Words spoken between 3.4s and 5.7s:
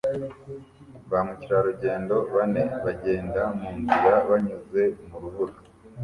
mu nzira banyuze mu rubura